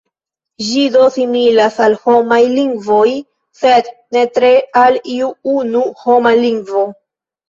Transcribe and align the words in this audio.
Ĝi 0.67 0.83
do 0.93 1.01
similas 1.15 1.75
al 1.87 1.93
homaj 2.07 2.39
lingvoj, 2.53 3.09
sed 3.59 3.91
ne 4.17 4.23
tre 4.39 4.49
al 4.85 4.97
iu 5.17 5.29
unu 5.57 5.83
homa 6.05 6.33
lingvo. 6.41 6.83